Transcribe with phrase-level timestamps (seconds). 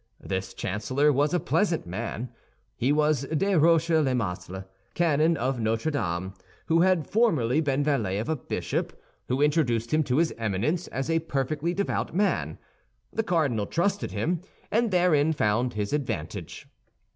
[0.19, 2.31] This chancellor was a pleasant man.
[2.75, 4.63] He was Des Roches le Masle,
[4.95, 6.33] canon of Notre Dame,
[6.65, 11.07] who had formerly been valet of a bishop, who introduced him to his Eminence as
[11.07, 12.57] a perfectly devout man.
[13.13, 14.41] The cardinal trusted him,
[14.71, 16.67] and therein found his advantage.